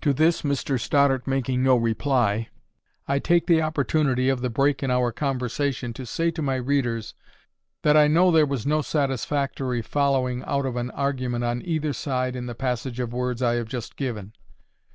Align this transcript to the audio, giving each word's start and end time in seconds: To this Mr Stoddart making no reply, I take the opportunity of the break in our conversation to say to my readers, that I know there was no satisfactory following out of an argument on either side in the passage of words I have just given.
To 0.00 0.14
this 0.14 0.40
Mr 0.40 0.80
Stoddart 0.80 1.26
making 1.26 1.62
no 1.62 1.76
reply, 1.76 2.48
I 3.06 3.18
take 3.18 3.46
the 3.46 3.60
opportunity 3.60 4.30
of 4.30 4.40
the 4.40 4.48
break 4.48 4.82
in 4.82 4.90
our 4.90 5.12
conversation 5.12 5.92
to 5.92 6.06
say 6.06 6.30
to 6.30 6.40
my 6.40 6.54
readers, 6.54 7.12
that 7.82 7.94
I 7.94 8.06
know 8.08 8.30
there 8.30 8.46
was 8.46 8.64
no 8.66 8.80
satisfactory 8.80 9.82
following 9.82 10.42
out 10.44 10.64
of 10.64 10.76
an 10.76 10.90
argument 10.92 11.44
on 11.44 11.60
either 11.66 11.92
side 11.92 12.34
in 12.34 12.46
the 12.46 12.54
passage 12.54 12.98
of 12.98 13.12
words 13.12 13.42
I 13.42 13.56
have 13.56 13.68
just 13.68 13.96
given. 13.96 14.32